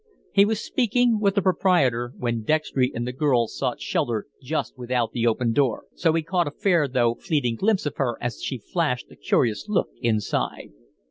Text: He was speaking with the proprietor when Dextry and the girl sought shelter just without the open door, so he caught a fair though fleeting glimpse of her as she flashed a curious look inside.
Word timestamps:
He 0.33 0.45
was 0.45 0.59
speaking 0.59 1.19
with 1.19 1.35
the 1.35 1.43
proprietor 1.43 2.11
when 2.17 2.41
Dextry 2.41 2.91
and 2.95 3.05
the 3.05 3.11
girl 3.13 3.45
sought 3.47 3.79
shelter 3.79 4.25
just 4.41 4.75
without 4.75 5.11
the 5.11 5.27
open 5.27 5.53
door, 5.53 5.83
so 5.93 6.13
he 6.13 6.23
caught 6.23 6.47
a 6.47 6.51
fair 6.51 6.87
though 6.87 7.13
fleeting 7.13 7.55
glimpse 7.57 7.85
of 7.85 7.97
her 7.97 8.17
as 8.19 8.41
she 8.41 8.57
flashed 8.57 9.11
a 9.11 9.15
curious 9.15 9.69
look 9.69 9.89
inside. 10.01 10.71